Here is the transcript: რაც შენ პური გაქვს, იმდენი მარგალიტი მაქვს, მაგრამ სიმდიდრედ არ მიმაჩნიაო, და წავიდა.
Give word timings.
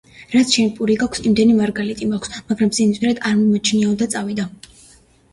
რაც 0.33 0.53
შენ 0.57 0.69
პური 0.77 0.93
გაქვს, 1.01 1.19
იმდენი 1.31 1.57
მარგალიტი 1.57 2.07
მაქვს, 2.13 2.33
მაგრამ 2.51 2.71
სიმდიდრედ 2.77 3.21
არ 3.29 3.35
მიმაჩნიაო, 3.41 3.93
და 4.01 4.09
წავიდა. 4.15 4.47